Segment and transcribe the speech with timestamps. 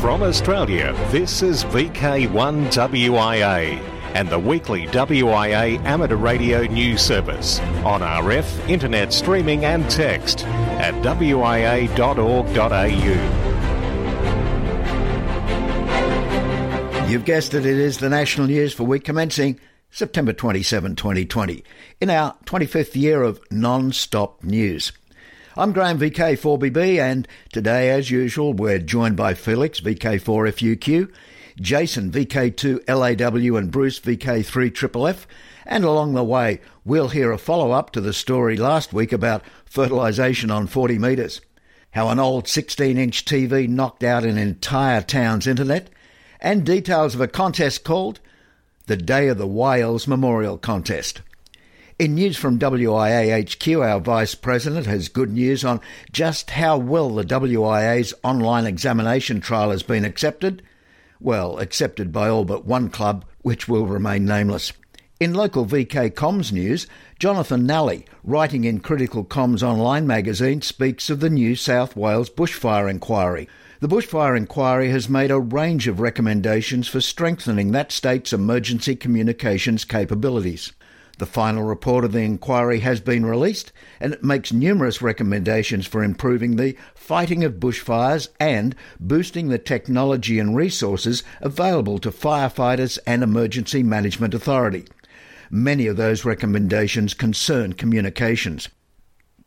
[0.00, 3.78] From Australia, this is VK1WIA
[4.14, 10.94] and the weekly WIA amateur radio news service on RF, internet streaming and text at
[11.04, 11.86] wia.org.au.
[17.06, 19.60] You've guessed it, it is the national news for week commencing
[19.90, 21.62] September 27, 2020,
[22.00, 24.92] in our 25th year of non-stop news.
[25.56, 31.10] I'm Graham VK4BB, and today, as usual, we're joined by Felix VK4FUQ,
[31.60, 35.26] Jason VK2LAW, and Bruce VK3FFF.
[35.66, 39.42] And along the way, we'll hear a follow up to the story last week about
[39.64, 41.40] fertilisation on 40 metres,
[41.90, 45.90] how an old 16 inch TV knocked out an entire town's internet,
[46.40, 48.20] and details of a contest called
[48.86, 51.22] the Day of the Whales Memorial Contest.
[52.00, 57.24] In news from WIAHQ, our Vice President has good news on just how well the
[57.24, 60.62] WIA's online examination trial has been accepted.
[61.20, 64.72] Well, accepted by all but one club, which will remain nameless.
[65.20, 66.86] In local VK Comms news,
[67.18, 72.88] Jonathan Nally, writing in Critical Comms Online magazine, speaks of the New South Wales bushfire
[72.88, 73.46] inquiry.
[73.80, 79.84] The bushfire inquiry has made a range of recommendations for strengthening that state's emergency communications
[79.84, 80.72] capabilities.
[81.20, 86.02] The final report of the inquiry has been released and it makes numerous recommendations for
[86.02, 93.22] improving the fighting of bushfires and boosting the technology and resources available to firefighters and
[93.22, 94.86] emergency management authority.
[95.50, 98.70] Many of those recommendations concern communications.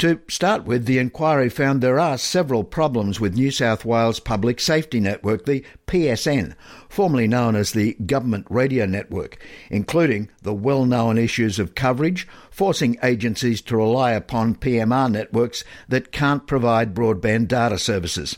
[0.04, 4.60] To start with, the inquiry found there are several problems with New South Wales Public
[4.60, 6.56] Safety Network, the PSN,
[6.90, 12.98] formerly known as the Government Radio Network, including the well known issues of coverage, forcing
[13.02, 18.38] agencies to rely upon PMR networks that can't provide broadband data services.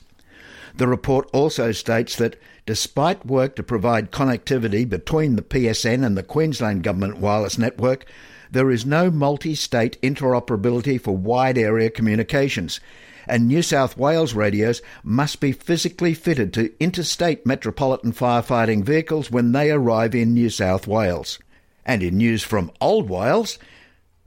[0.75, 6.21] The report also states that despite work to provide connectivity between the PSN and the
[6.21, 8.05] Queensland Government Wireless Network,
[8.51, 12.79] there is no multi state interoperability for wide area communications,
[13.27, 19.51] and New South Wales radios must be physically fitted to interstate metropolitan firefighting vehicles when
[19.51, 21.39] they arrive in New South Wales.
[21.85, 23.57] And in news from Old Wales,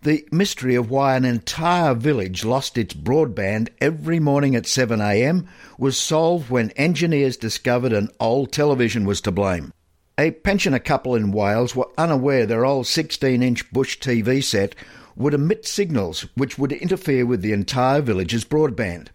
[0.03, 5.47] the mystery of why an entire village lost its broadband every morning at 7am
[5.77, 9.73] was solved when engineers discovered an old television was to blame.
[10.21, 14.75] A pensioner couple in Wales were unaware their old 16 inch bush TV set
[15.15, 19.11] would emit signals which would interfere with the entire village's broadband.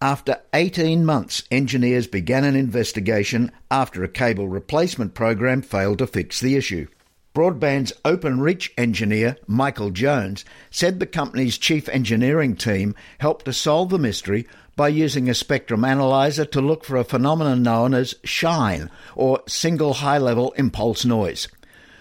[0.00, 6.40] After 18 months, engineers began an investigation after a cable replacement program failed to fix
[6.40, 6.86] the issue.
[7.34, 13.98] Broadband's Openreach engineer, Michael Jones, said the company's chief engineering team helped to solve the
[13.98, 14.46] mystery
[14.76, 19.94] by using a spectrum analyzer to look for a phenomenon known as shine, or single
[19.94, 21.48] high level impulse noise.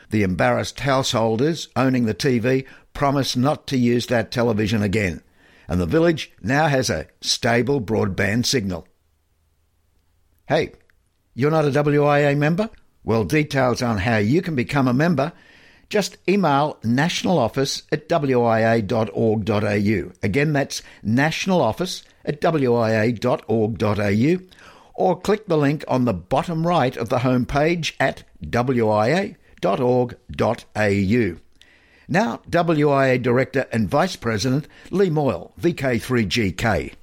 [0.10, 5.22] The embarrassed householders owning the TV promised not to use that television again,
[5.68, 8.88] and the village now has a stable broadband signal.
[10.48, 10.74] Hey,
[11.34, 12.70] you're not a WIA member?
[13.04, 15.34] Well, details on how you can become a member,
[15.90, 18.92] just email national office at wia.org.au.
[20.24, 23.48] Again, that's national office at wia.org.au
[24.94, 29.36] or click the link on the bottom right of the homepage at wia.org.au.
[32.08, 36.94] Now, WIA Director and Vice President Lee Moyle, VK3GK.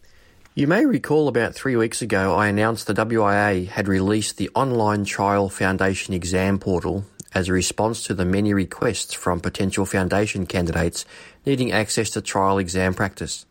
[0.55, 5.05] You may recall about three weeks ago I announced the WIA had released the online
[5.05, 11.05] trial foundation exam portal as a response to the many requests from potential foundation candidates
[11.47, 13.47] needing access to trial exam practice.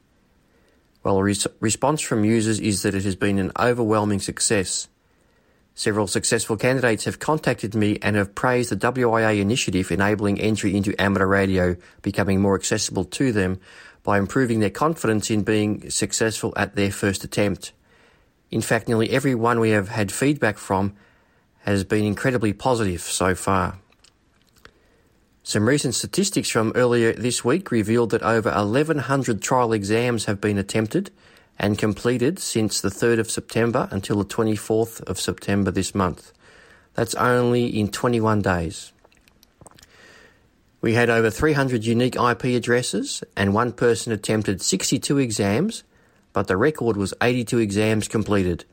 [1.07, 4.90] Well, a res- response from users is that it has been an overwhelming success.
[5.73, 10.94] Several successful candidates have contacted me and have praised the WIA initiative enabling entry into
[11.01, 13.62] amateur radio becoming more accessible to them
[14.03, 17.71] by improving their confidence in being successful at their first attempt.
[18.51, 20.94] In fact, nearly everyone we have had feedback from
[21.60, 23.80] has been incredibly positive so far.
[25.47, 30.57] Some recent statistics from earlier this week revealed that over 1,100 trial exams have been
[30.57, 31.09] attempted
[31.57, 36.33] and completed since the 3rd of September until the 24th of September this month.
[36.95, 38.91] That's only in 21 days.
[40.81, 45.85] We had over 300 unique IP addresses, and one person attempted 62 exams,
[46.33, 48.65] but the record was 82 exams completed.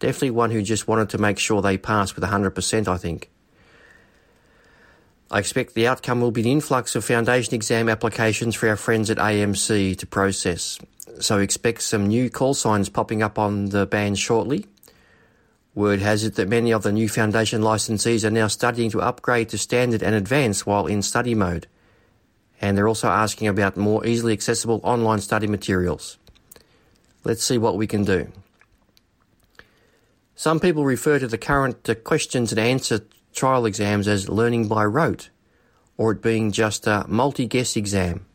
[0.00, 3.30] Definitely one who just wanted to make sure they passed with 100%, I think.
[5.30, 9.10] I expect the outcome will be an influx of foundation exam applications for our friends
[9.10, 10.78] at AMC to process.
[11.20, 14.66] So expect some new call signs popping up on the band shortly.
[15.74, 19.48] Word has it that many of the new foundation licensees are now studying to upgrade
[19.50, 21.66] to standard and advanced while in study mode.
[22.60, 26.18] And they're also asking about more easily accessible online study materials.
[27.24, 28.30] Let's see what we can do.
[30.36, 33.00] Some people refer to the current uh, questions and answer
[33.36, 35.30] trial exams as learning by rote,
[35.96, 38.26] or it being just a multi guess exam.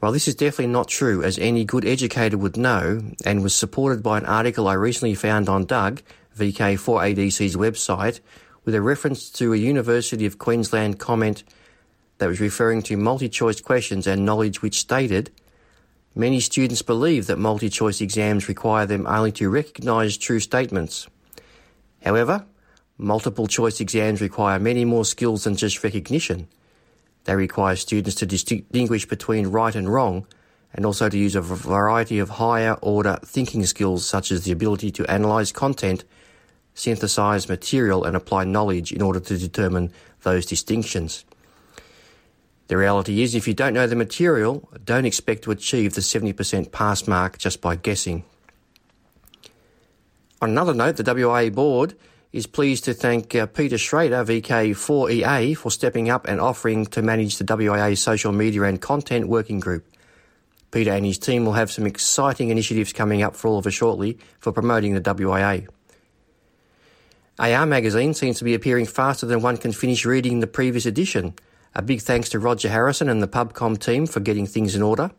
[0.00, 4.02] Well, this is definitely not true, as any good educator would know, and was supported
[4.02, 6.02] by an article I recently found on Doug,
[6.36, 8.18] VK4ADC's website,
[8.64, 11.44] with a reference to a University of Queensland comment
[12.18, 15.30] that was referring to multi choice questions and knowledge which stated
[16.14, 21.08] Many students believe that multi choice exams require them only to recognise true statements.
[22.04, 22.44] However,
[22.98, 26.48] multiple choice exams require many more skills than just recognition.
[27.24, 30.26] They require students to distinguish between right and wrong
[30.74, 34.90] and also to use a variety of higher order thinking skills such as the ability
[34.92, 36.04] to analyse content,
[36.74, 39.92] synthesise material and apply knowledge in order to determine
[40.22, 41.24] those distinctions.
[42.68, 46.72] The reality is if you don't know the material, don't expect to achieve the 70%
[46.72, 48.24] pass mark just by guessing.
[50.40, 51.94] On another note, the WIA board
[52.32, 57.36] is pleased to thank uh, Peter Schrader, VK4EA, for stepping up and offering to manage
[57.36, 59.86] the WIA social media and content working group.
[60.70, 63.74] Peter and his team will have some exciting initiatives coming up for all of us
[63.74, 65.68] shortly for promoting the WIA.
[67.38, 71.34] AR magazine seems to be appearing faster than one can finish reading the previous edition.
[71.74, 75.10] A big thanks to Roger Harrison and the PubCom team for getting things in order.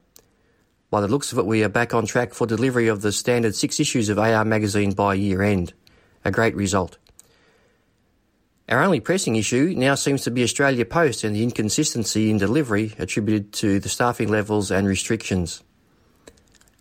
[0.90, 3.56] By the looks of it, we are back on track for delivery of the standard
[3.56, 5.74] six issues of AR magazine by year end.
[6.26, 6.98] A great result.
[8.70, 12.94] Our only pressing issue now seems to be Australia Post and the inconsistency in delivery
[12.98, 15.62] attributed to the staffing levels and restrictions.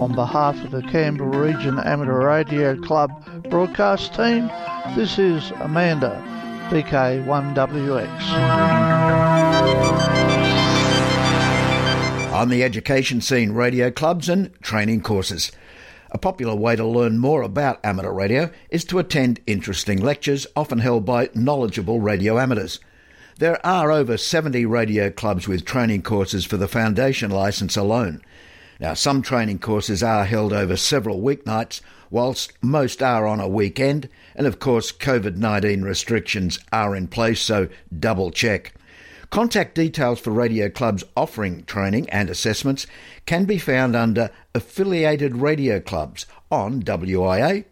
[0.00, 3.10] On behalf of the Canberra Region Amateur Radio Club
[3.50, 4.50] broadcast team,
[4.94, 6.22] this is Amanda
[6.70, 8.95] VK1WX.
[12.36, 15.50] On the education scene, radio clubs and training courses.
[16.10, 20.80] A popular way to learn more about amateur radio is to attend interesting lectures, often
[20.80, 22.78] held by knowledgeable radio amateurs.
[23.38, 28.20] There are over 70 radio clubs with training courses for the foundation licence alone.
[28.78, 31.80] Now, some training courses are held over several weeknights,
[32.10, 37.40] whilst most are on a weekend, and of course, COVID 19 restrictions are in place,
[37.40, 38.74] so double check.
[39.30, 42.86] Contact details for radio clubs offering training and assessments
[43.26, 47.64] can be found under Affiliated Radio Clubs on wia.org.au.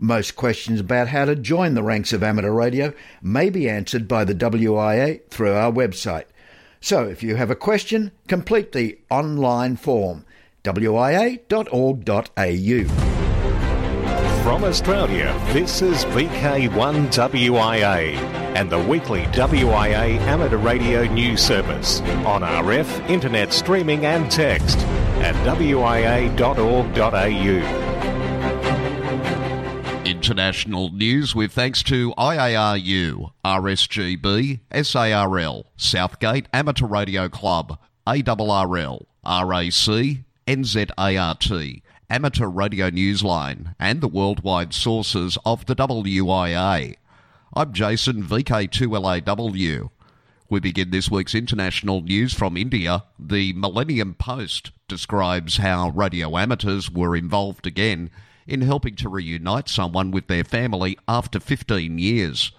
[0.00, 4.24] Most questions about how to join the ranks of amateur radio may be answered by
[4.24, 6.26] the WIA through our website.
[6.80, 10.24] So if you have a question, complete the online form
[10.62, 11.38] wia.org.au.
[14.48, 18.16] From Australia, this is VK1WIA
[18.56, 24.78] and the weekly WIA amateur radio news service on RF, internet streaming and text
[25.20, 26.38] at wia.org.au.
[30.06, 41.82] International news with thanks to IARU, RSGB, SARL, Southgate Amateur Radio Club, ARRL, RAC, NZART,
[42.10, 46.96] Amateur Radio Newsline, and the worldwide sources of the WIA.
[47.52, 49.90] I'm Jason, VK2LAW.
[50.48, 53.04] We begin this week's international news from India.
[53.18, 58.10] The Millennium Post describes how radio amateurs were involved again
[58.46, 62.52] in helping to reunite someone with their family after 15 years.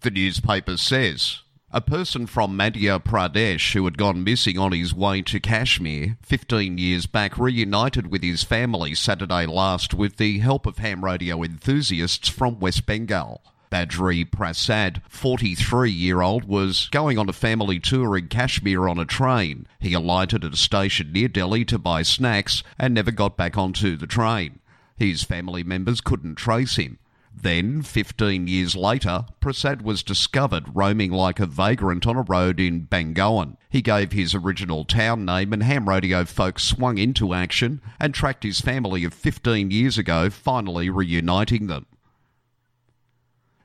[0.00, 5.20] The newspaper says a person from Madhya Pradesh who had gone missing on his way
[5.20, 10.78] to Kashmir 15 years back reunited with his family Saturday last with the help of
[10.78, 13.42] ham radio enthusiasts from West Bengal.
[13.70, 19.04] Badri Prasad, 43 year old, was going on a family tour in Kashmir on a
[19.04, 19.66] train.
[19.78, 23.94] He alighted at a station near Delhi to buy snacks and never got back onto
[23.94, 24.60] the train.
[24.96, 26.98] His family members couldn't trace him.
[27.40, 32.86] Then, 15 years later, Prasad was discovered roaming like a vagrant on a road in
[32.86, 33.56] Bangawan.
[33.70, 38.42] He gave his original town name and ham radio folks swung into action and tracked
[38.42, 41.86] his family of 15 years ago, finally reuniting them.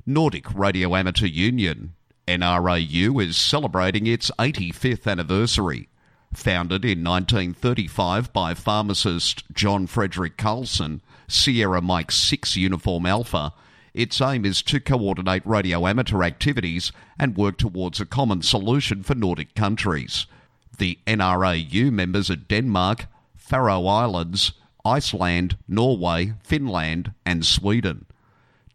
[0.06, 1.96] Nordic Radio Amateur Union,
[2.28, 5.90] NRAU, is celebrating its 85th anniversary.
[6.36, 13.54] Founded in 1935 by pharmacist John Frederick Carlson, Sierra Mike 6 Uniform Alpha,
[13.94, 19.16] its aim is to coordinate radio amateur activities and work towards a common solution for
[19.16, 20.26] Nordic countries.
[20.78, 28.06] The NRAU members are Denmark, Faroe Islands, Iceland, Norway, Finland, and Sweden.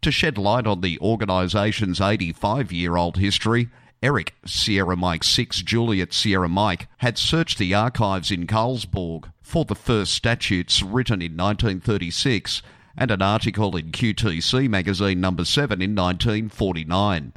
[0.01, 3.67] To shed light on the organisation's 85 year old history,
[4.01, 9.75] Eric Sierra Mike 6 Juliet Sierra Mike had searched the archives in Karlsborg for the
[9.75, 12.61] first statutes written in 1936
[12.99, 17.31] and an article in QTC magazine number 7 in 1949.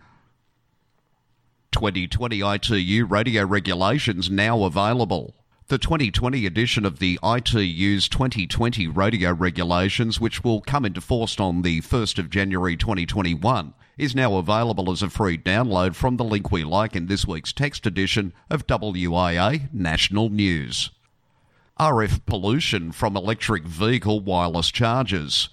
[1.71, 5.37] 2020 ITU radio regulations now available.
[5.69, 11.63] The 2020 edition of the ITU's 2020 radio regulations, which will come into force on
[11.63, 16.51] the 1st of January 2021, is now available as a free download from the link
[16.51, 20.91] we like in this week's text edition of WIA National News.
[21.81, 25.49] RF pollution from electric vehicle wireless chargers.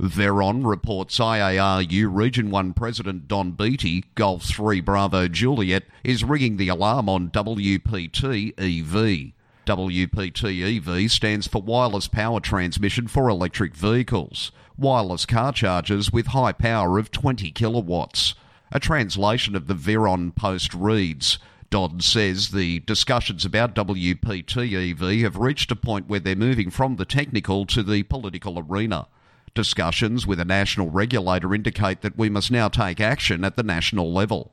[0.00, 6.68] Veron reports IARU Region 1 President Don Beattie, Golf 3 Bravo Juliet, is ringing the
[6.68, 9.32] alarm on WPT EV.
[9.66, 16.52] WPT EV stands for Wireless Power Transmission for Electric Vehicles, wireless car chargers with high
[16.52, 18.34] power of 20 kilowatts.
[18.72, 21.38] A translation of the Veron post reads
[21.70, 27.04] Don says the discussions about WPTEV have reached a point where they're moving from the
[27.04, 29.06] technical to the political arena.
[29.54, 34.12] Discussions with a national regulator indicate that we must now take action at the national
[34.12, 34.52] level.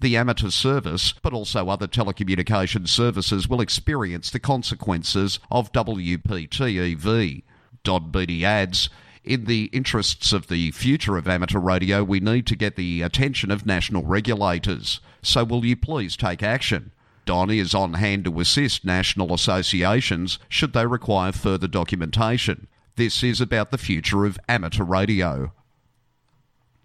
[0.00, 7.44] The amateur service, but also other telecommunications services, will experience the consequences of WPTEV.
[7.84, 8.90] Don Beattie adds,
[9.22, 13.50] in the interests of the future of amateur radio, we need to get the attention
[13.50, 15.00] of national regulators.
[15.26, 16.92] So will you please take action?
[17.24, 22.68] Don is on hand to assist national associations should they require further documentation.
[22.94, 25.52] This is about the future of amateur radio.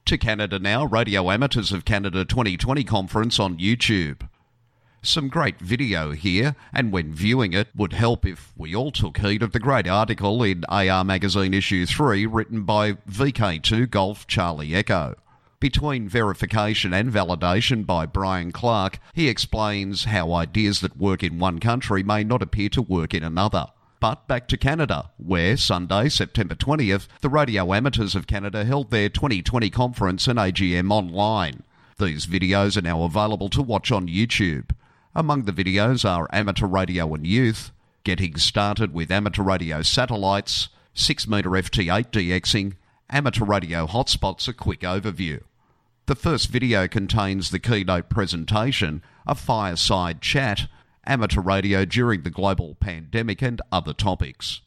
[0.05, 4.27] To Canada now, Radio Amateurs of Canada 2020 conference on YouTube.
[5.03, 9.43] Some great video here, and when viewing it, would help if we all took heed
[9.43, 15.15] of the great article in AR Magazine issue 3 written by VK2 Golf Charlie Echo.
[15.61, 21.59] Between verification and validation by Brian Clark, he explains how ideas that work in one
[21.59, 23.67] country may not appear to work in another.
[23.99, 29.07] But back to Canada, where Sunday, September 20th, the Radio Amateurs of Canada held their
[29.07, 31.61] 2020 conference and AGM online.
[31.99, 34.71] These videos are now available to watch on YouTube.
[35.13, 37.71] Among the videos are Amateur Radio and Youth,
[38.03, 42.73] Getting Started with Amateur Radio Satellites, 6 metre FT8 DXing,
[43.11, 45.41] Amateur Radio Hotspots A Quick Overview.
[46.07, 50.67] The first video contains the keynote presentation, a fireside chat,
[51.05, 54.61] amateur radio during the global pandemic, and other topics.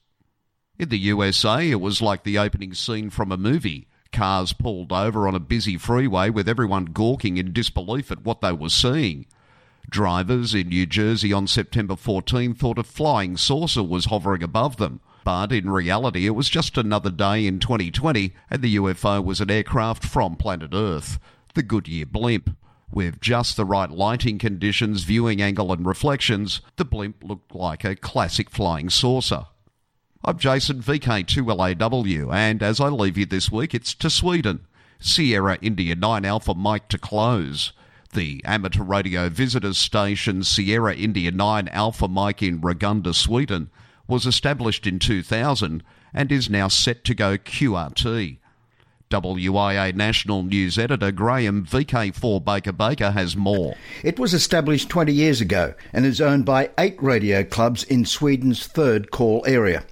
[0.78, 3.88] In the USA, it was like the opening scene from a movie.
[4.12, 8.52] Cars pulled over on a busy freeway with everyone gawking in disbelief at what they
[8.52, 9.26] were seeing.
[9.90, 15.00] Drivers in New Jersey on September 14 thought a flying saucer was hovering above them,
[15.24, 19.50] but in reality it was just another day in 2020 and the UFO was an
[19.50, 21.18] aircraft from planet Earth,
[21.54, 22.56] the Goodyear blimp.
[22.92, 27.96] With just the right lighting conditions, viewing angle, and reflections, the blimp looked like a
[27.96, 29.46] classic flying saucer.
[30.22, 34.66] I'm Jason VK2LAW, and as I leave you this week, it's to Sweden.
[35.00, 37.72] Sierra India 9 Alpha Mike to close.
[38.12, 43.70] The amateur radio visitors station Sierra India 9 Alpha Mike in Ragunda, Sweden,
[44.06, 45.82] was established in 2000
[46.12, 48.38] and is now set to go QRT.
[49.10, 53.76] WIA National News Editor Graham VK4 Baker Baker has more.
[54.02, 58.66] It was established 20 years ago and is owned by eight radio clubs in Sweden's
[58.66, 59.84] third call area.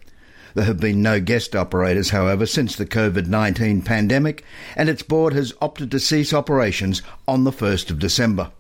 [0.55, 4.45] There have been no guest operators, however, since the COVID 19 pandemic,
[4.77, 8.51] and its board has opted to cease operations on the 1st of December.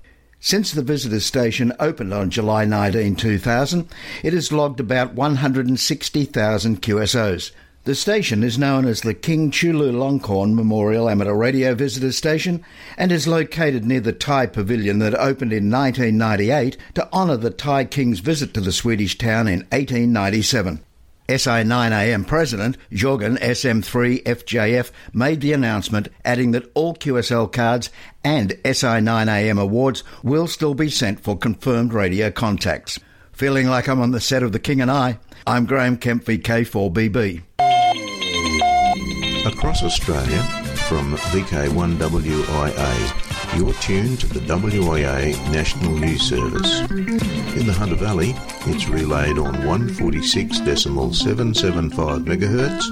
[0.44, 3.88] Since the visitor station opened on July 19, 2000,
[4.24, 7.52] it has logged about 160,000 QSOs,
[7.84, 12.64] the station is known as the King Chulalongkorn Memorial Amateur Radio Visitor Station
[12.98, 17.84] and is located near the Thai Pavilion that opened in 1998 to honour the Thai
[17.84, 20.80] King's visit to the Swedish town in 1897.
[21.28, 27.90] SI9AM President Jorgen SM3FJF made the announcement, adding that all QSL cards
[28.24, 32.98] and SI9AM awards will still be sent for confirmed radio contacts.
[33.32, 37.42] Feeling like I'm on the set of The King and I, I'm Graham Kemp VK4BB.
[39.46, 40.42] Across Australia,
[40.88, 46.80] from VK1WIA you're tuned to the WIA National News Service.
[46.90, 48.34] In the Hunter Valley,
[48.66, 52.82] it's relayed on 146.775 MHz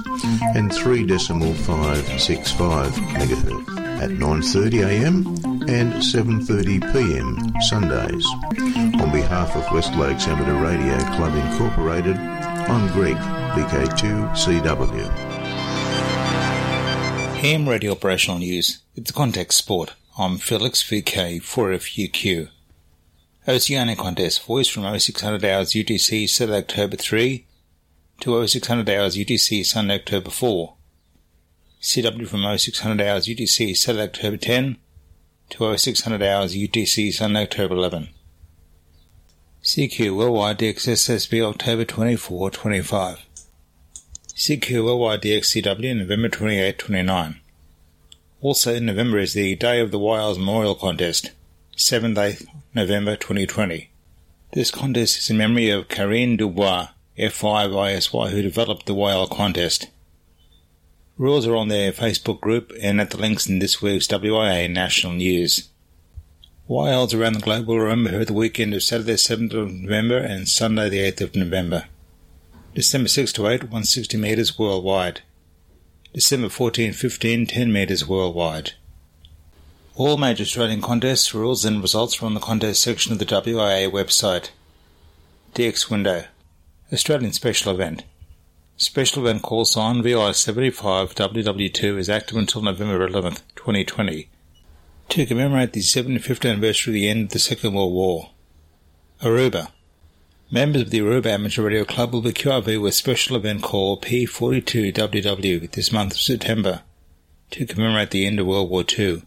[0.55, 5.25] and 3.565 MHz at 9.30am
[5.69, 8.25] and 7.30pm Sundays.
[9.01, 15.09] On behalf of West Lakes Amateur Radio Club Incorporated, I'm Greg, VK2CW.
[17.43, 18.83] AM Radio Operational News.
[18.95, 19.95] It's Contact Sport.
[20.17, 22.49] I'm Felix VK 4FUQ.
[23.47, 27.45] Oceania Contest, voice from 0600 hours UTC Saturday October 3
[28.19, 30.73] to 0600 hours UTC Sunday October 4.
[31.81, 34.75] CW from 0600 hours UTC Saturday October 10
[35.51, 38.09] to 0600 hours UTC Sunday October 11.
[39.63, 43.25] CQ Worldwide DXSSB October 24 25.
[44.35, 47.40] CQ Worldwide DXCW November 28 29.
[48.41, 51.29] Also in November is the Day of the YLs Memorial Contest,
[51.77, 53.91] 7th 8th November 2020.
[54.53, 56.87] This contest is in memory of Karine Dubois,
[57.19, 59.91] F5ISY, who developed the YL contest.
[61.19, 65.13] Rules are on their Facebook group and at the links in this week's WIA National
[65.13, 65.69] News.
[66.67, 70.49] YLs around the globe will remember her the weekend of Saturday 7th of November and
[70.49, 71.85] Sunday the 8th of November.
[72.73, 75.21] December 6 to 8, 160 metres worldwide.
[76.13, 78.73] December 14 15, 10 metres worldwide.
[79.95, 83.89] All major Australian contests, rules and results are on the contest section of the WIA
[83.89, 84.49] website.
[85.53, 86.25] DX window.
[86.91, 88.03] Australian special event.
[88.75, 94.27] Special event call sign VI75 WW2 is active until November 11th, 2020,
[95.07, 98.31] to commemorate the 75th anniversary of the end of the Second World War.
[99.21, 99.71] Aruba.
[100.53, 105.71] Members of the Aruba Amateur Radio Club will be QRV with special event call P42WW
[105.71, 106.81] this month of September
[107.51, 109.23] to commemorate the end of World War II.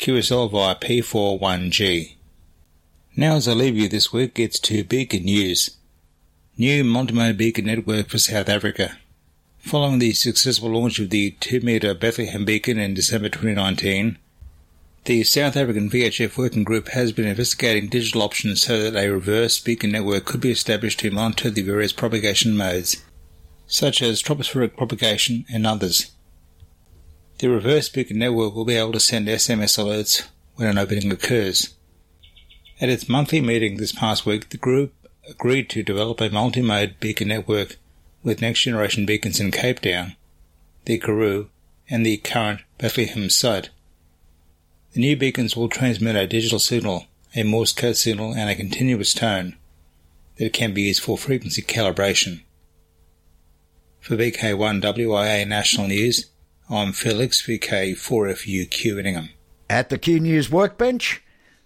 [0.00, 2.16] QSL via P41G.
[3.14, 5.76] Now as I leave you this week, it's to Beacon News.
[6.58, 8.98] New multi-mode beacon network for South Africa.
[9.58, 14.18] Following the successful launch of the 2-metre Bethlehem beacon in December 2019,
[15.04, 19.58] the South African VHF Working Group has been investigating digital options so that a reverse
[19.58, 23.02] beacon network could be established to monitor the various propagation modes,
[23.66, 26.12] such as tropospheric propagation and others.
[27.38, 31.74] The reverse beacon network will be able to send SMS alerts when an opening occurs.
[32.80, 34.94] At its monthly meeting this past week, the group
[35.28, 37.76] agreed to develop a multi-mode beacon network
[38.22, 40.14] with next generation beacons in Cape Town,
[40.84, 41.48] the Karoo,
[41.90, 43.70] and the current Bethlehem site.
[44.92, 49.14] The new beacons will transmit a digital signal, a Morse code signal, and a continuous
[49.14, 49.56] tone
[50.36, 52.42] that can be used for frequency calibration.
[54.00, 56.26] For VK1 WIA National News,
[56.68, 59.30] I'm Felix VK4FUQ Inningham.
[59.70, 61.22] At the Q News workbench,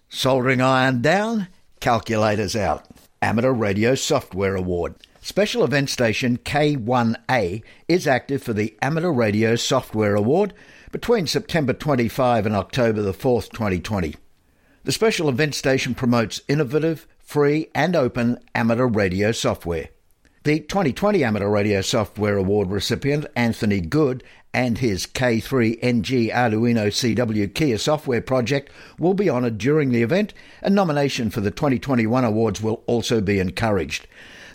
[0.07, 1.49] soldering iron down,
[1.81, 2.85] calculators out.
[3.21, 4.95] Amateur Radio Software Award.
[5.21, 10.53] Special event station K1A is active for the Amateur Radio Software Award
[10.97, 14.15] between September 25 and October the 4th, 2020.
[14.83, 19.89] The special event station promotes innovative, free, and open amateur radio software.
[20.43, 24.23] The 2020 Amateur Radio Software Award recipient, Anthony Good,
[24.55, 30.33] and his K3NG Arduino CW Keyer software project will be honoured during the event,
[30.63, 34.07] and nomination for the 2021 awards will also be encouraged.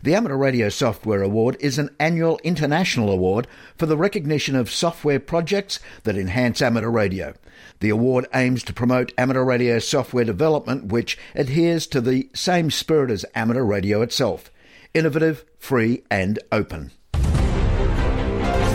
[0.04, 5.20] The Amateur Radio Software Award is an annual international award for the recognition of software
[5.20, 7.34] projects that enhance amateur radio.
[7.78, 13.12] The award aims to promote amateur radio software development which adheres to the same spirit
[13.12, 14.50] as amateur radio itself
[14.92, 16.90] innovative, free, and open.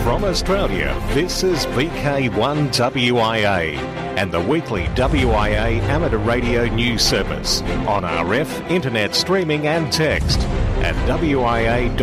[0.08, 3.76] From Australia, this is VK1WIA
[4.16, 10.40] and the weekly WIA amateur radio news service on RF, internet streaming and text
[10.80, 11.98] at wia.org.au.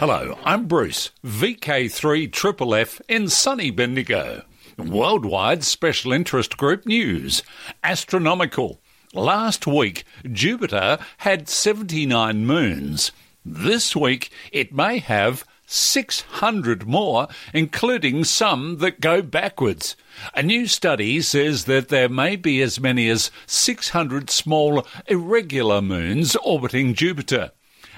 [0.00, 4.42] Hello, I'm Bruce, VK3FFF in sunny Bendigo.
[4.76, 7.42] Worldwide Special Interest Group News.
[7.82, 8.82] Astronomical.
[9.14, 13.12] Last week, Jupiter had 79 moons.
[13.48, 19.94] This week, it may have 600 more, including some that go backwards.
[20.34, 26.34] A new study says that there may be as many as 600 small irregular moons
[26.42, 27.52] orbiting Jupiter.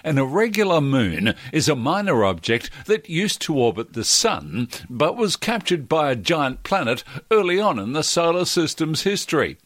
[0.04, 5.36] An irregular moon is a minor object that used to orbit the Sun but was
[5.36, 9.56] captured by a giant planet early on in the solar system's history.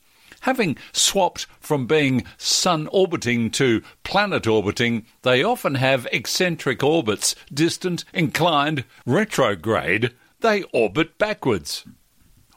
[0.43, 8.05] Having swapped from being sun orbiting to planet orbiting, they often have eccentric orbits, distant,
[8.13, 10.13] inclined, retrograde.
[10.41, 11.85] They orbit backwards.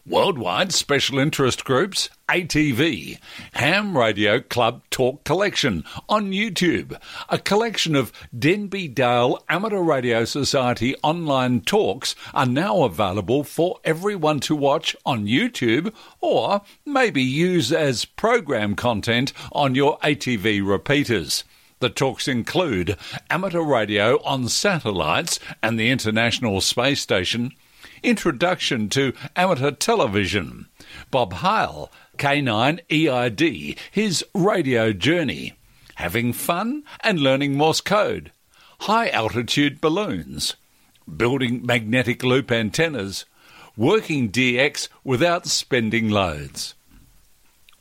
[0.08, 3.18] Worldwide Special Interest Groups, ATV,
[3.54, 6.96] Ham Radio Club Talk Collection on YouTube,
[7.28, 14.40] a collection of Denby Dale Amateur Radio Society online talks are now available for everyone
[14.42, 15.92] to watch on YouTube
[16.22, 21.44] or maybe use as program content on your ATV repeaters.
[21.80, 22.96] The talks include
[23.32, 27.54] amateur radio on satellites and the International Space Station
[28.04, 30.68] Introduction to Amateur Television.
[31.12, 35.54] Bob Hale, K9 EID, his radio journey.
[35.96, 38.32] Having fun and learning Morse code.
[38.82, 40.56] High altitude balloons.
[41.16, 43.26] Building magnetic loop antennas.
[43.78, 46.76] Working DX without spending loads.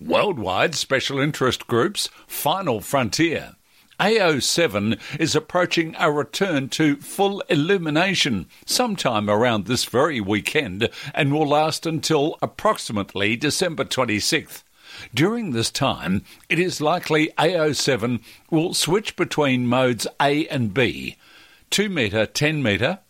[0.00, 3.56] Worldwide Special Interest Groups Final Frontier.
[4.00, 11.46] AO7 is approaching a return to full illumination sometime around this very weekend and will
[11.46, 14.62] last until approximately December 26th.
[15.14, 21.16] During this time, it is likely AO7 will switch between modes A and B
[21.70, 23.00] 2 metre, 10 metre,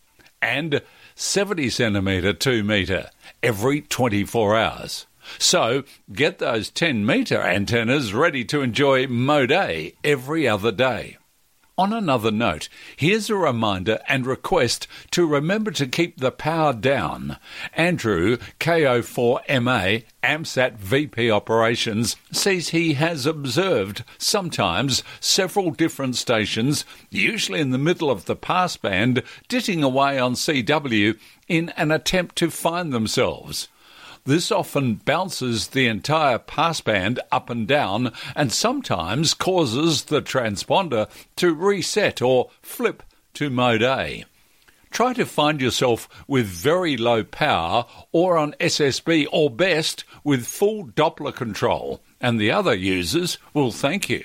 [0.41, 0.81] and
[1.15, 3.09] 70 centimetre, 2 metre
[3.43, 5.05] every 24 hours.
[5.37, 11.17] So get those 10 metre antennas ready to enjoy Mode A every other day.
[11.77, 17.37] On another note, here's a reminder and request to remember to keep the power down.
[17.73, 27.71] Andrew, KO4MA, AMSAT VP Operations, says he has observed sometimes several different stations, usually in
[27.71, 33.67] the middle of the passband, ditting away on CW in an attempt to find themselves.
[34.25, 41.53] This often bounces the entire passband up and down and sometimes causes the transponder to
[41.53, 43.03] reset or flip
[43.35, 44.25] to mode A.
[44.89, 50.87] Try to find yourself with very low power or on SSB or best with full
[50.87, 54.23] Doppler control, and the other users will thank you.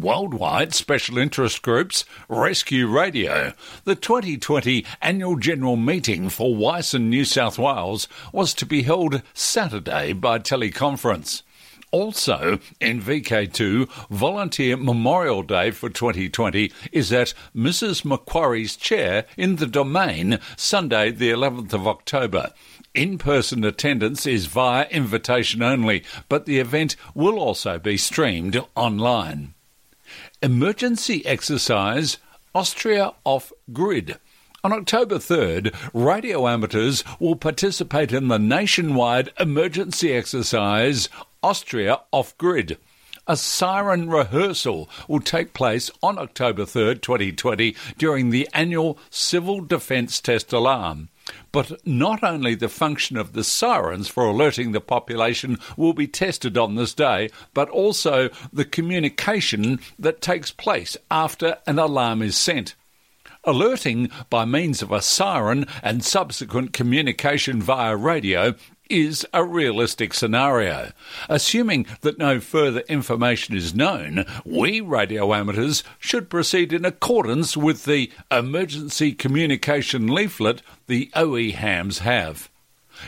[0.00, 3.52] Worldwide Special Interest Groups Rescue Radio.
[3.84, 10.12] The 2020 annual general meeting for WICEN New South Wales was to be held Saturday
[10.12, 11.42] by teleconference.
[11.92, 18.02] Also, in VK2, Volunteer Memorial Day for 2020 is at Mrs.
[18.02, 22.50] Macquarie's chair in the Domain, Sunday, the 11th of October.
[22.94, 29.52] In person attendance is via invitation only, but the event will also be streamed online.
[30.44, 32.18] Emergency exercise
[32.52, 34.18] Austria off grid.
[34.64, 41.08] On October 3rd, radio amateurs will participate in the nationwide emergency exercise
[41.44, 42.76] Austria off grid.
[43.28, 50.20] A siren rehearsal will take place on October 3rd, 2020, during the annual Civil Defence
[50.20, 51.08] Test Alarm.
[51.52, 56.56] But not only the function of the sirens for alerting the population will be tested
[56.56, 62.74] on this day, but also the communication that takes place after an alarm is sent.
[63.44, 68.54] Alerting by means of a siren and subsequent communication via radio
[68.88, 70.92] is a realistic scenario.
[71.28, 77.84] Assuming that no further information is known, we radio amateurs should proceed in accordance with
[77.84, 82.50] the emergency communication leaflet the OE hams have.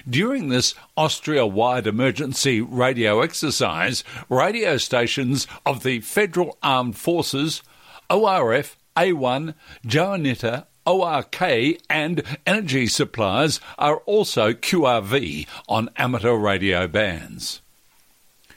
[0.08, 7.62] During this Austria wide emergency radio exercise, radio stations of the Federal Armed Forces,
[8.10, 9.54] ORF, A1,
[9.86, 11.40] Johanniter, ORK
[11.88, 17.60] and energy suppliers are also QRV on amateur radio bands.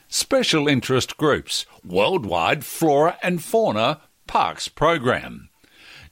[0.08, 5.48] Special interest groups, Worldwide Flora and Fauna Parks Program.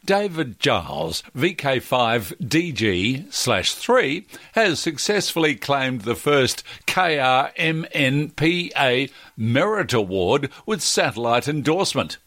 [0.05, 7.51] David Giles, VK5DG slash 3, has successfully claimed the first KRMNPA
[9.37, 12.19] Merit Award with satellite endorsement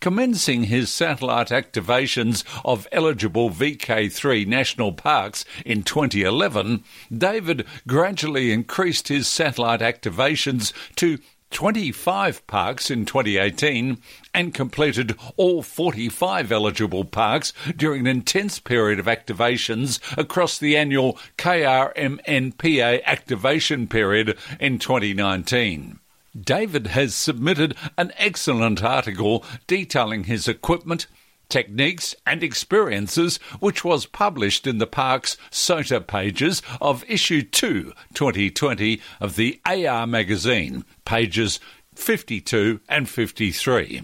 [0.00, 6.82] commencing his satellite activations of eligible VK3 national parks in 2011,
[7.16, 11.18] David gradually increased his satellite activations to
[11.50, 13.98] 25 parks in 2018
[14.32, 21.18] and completed all 45 eligible parks during an intense period of activations across the annual
[21.36, 25.98] KRMNPA activation period in 2019.
[26.38, 31.06] David has submitted an excellent article detailing his equipment,
[31.48, 39.00] techniques, and experiences, which was published in the park's SOTA pages of issue 2 2020
[39.20, 41.58] of the AR magazine, pages
[41.96, 44.02] 52 and 53.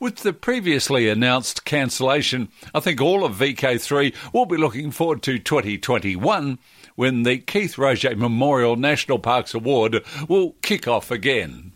[0.00, 5.40] With the previously announced cancellation, I think all of VK3 will be looking forward to
[5.40, 6.58] 2021
[6.94, 11.67] when the Keith Roget Memorial National Parks Award will kick off again.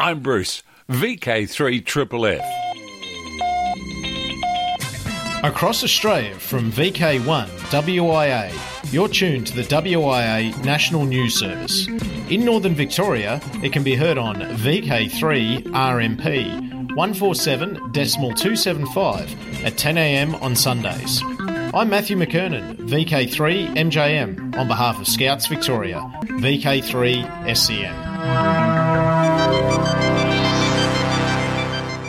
[0.00, 2.40] I'm Bruce, VK3 Triple F.
[5.42, 11.88] Across Australia from VK1 WIA, you're tuned to the WIA National News Service.
[12.30, 21.20] In Northern Victoria, it can be heard on VK3 RMP 147.275 at 10am on Sundays.
[21.74, 28.67] I'm Matthew McKernan, VK3 MJM, on behalf of Scouts Victoria, VK3 SCN.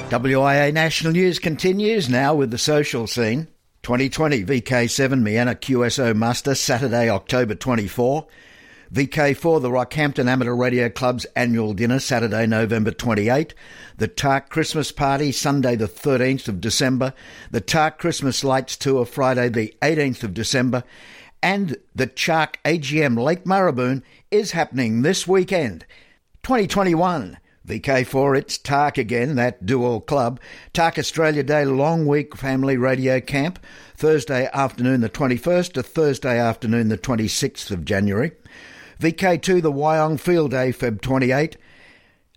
[0.09, 3.47] WIA National News continues now with the social scene.
[3.83, 8.25] 2020 VK7 Miena QSO Muster, Saturday, October 24.
[8.91, 13.53] VK4, the Rockhampton Amateur Radio Club's annual dinner, Saturday, November 28.
[13.97, 17.13] The TARC Christmas Party, Sunday, the 13th of December.
[17.51, 20.83] The TARC Christmas Lights Tour, Friday, the 18th of December.
[21.43, 25.85] And the CHARC AGM Lake Maribyrn is happening this weekend.
[26.41, 27.37] 2021.
[27.69, 30.39] VK4, it's TARC again, that dual club.
[30.73, 33.59] TARC Australia Day Long Week Family Radio Camp,
[33.95, 38.31] Thursday afternoon the 21st to Thursday afternoon the 26th of January.
[38.99, 41.57] VK2, the Wyong Field Day, Feb 28.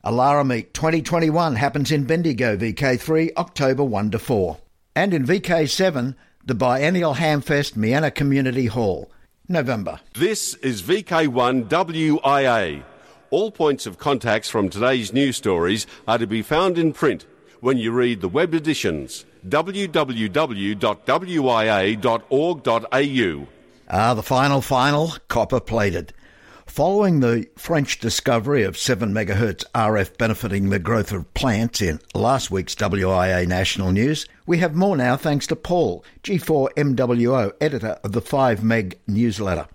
[0.05, 4.59] Alara Meet 2021 happens in Bendigo, VK3, October 1 to 4.
[4.95, 6.15] And in VK7,
[6.45, 9.11] the biennial Hamfest Miena Community Hall,
[9.49, 9.99] November.
[10.13, 12.85] This is VK1 WIA.
[13.33, 17.25] All points of contacts from today's news stories are to be found in print
[17.61, 20.29] when you read the web editions www.wia.org.au.
[23.89, 26.13] Ah, the final, final, copper plated.
[26.67, 32.51] Following the French discovery of 7 MHz RF benefiting the growth of plants in last
[32.51, 38.21] week's WIA National News, we have more now thanks to Paul, G4MWO, editor of the
[38.21, 39.69] 5 Meg newsletter.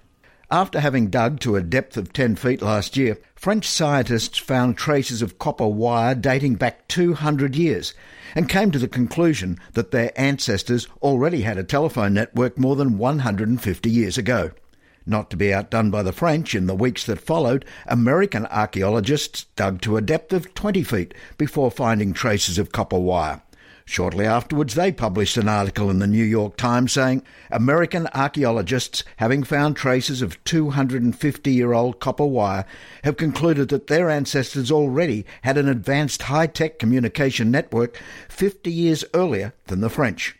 [0.50, 5.22] After having dug to a depth of 10 feet last year, French scientists found traces
[5.22, 7.94] of copper wire dating back 200 years
[8.34, 12.98] and came to the conclusion that their ancestors already had a telephone network more than
[12.98, 14.52] 150 years ago.
[15.06, 19.82] Not to be outdone by the French, in the weeks that followed, American archaeologists dug
[19.82, 23.42] to a depth of 20 feet before finding traces of copper wire.
[23.90, 29.44] Shortly afterwards, they published an article in the New York Times saying American archaeologists, having
[29.44, 32.66] found traces of 250 year old copper wire,
[33.06, 37.98] have concluded that their ancestors already had an advanced high tech communication network
[38.28, 40.38] 50 years earlier than the French.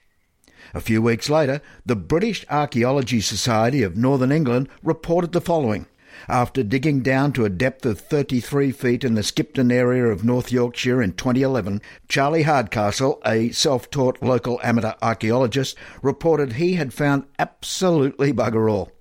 [0.74, 5.86] A few weeks later, the British Archaeology Society of Northern England reported the following.
[6.30, 10.52] After digging down to a depth of 33 feet in the Skipton area of North
[10.52, 17.28] Yorkshire in 2011, Charlie Hardcastle, a self taught local amateur archaeologist, reported he had found
[17.40, 18.92] absolutely bugger all.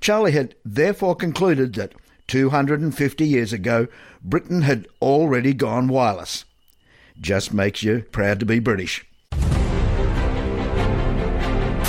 [0.00, 1.92] Charlie had therefore concluded that
[2.28, 3.86] 250 years ago,
[4.24, 6.46] Britain had already gone wireless.
[7.20, 9.04] Just makes you proud to be British.